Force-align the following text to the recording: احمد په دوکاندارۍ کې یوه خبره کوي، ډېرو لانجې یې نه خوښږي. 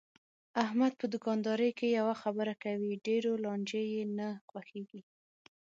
احمد 0.65 0.93
په 0.99 1.05
دوکاندارۍ 1.13 1.71
کې 1.79 1.95
یوه 1.99 2.15
خبره 2.23 2.53
کوي، 2.63 2.91
ډېرو 3.07 3.31
لانجې 3.43 3.83
یې 3.93 4.03
نه 4.17 4.27
خوښږي. 4.47 5.01